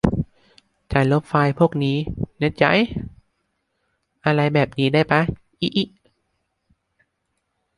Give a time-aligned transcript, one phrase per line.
[0.91, 1.97] "จะลบไฟล์พวกนี้
[2.39, 2.73] แน่ใจ๊?"
[4.25, 5.21] อะไรแบบนี้ได้ป่ะ
[5.59, 5.83] อิอิ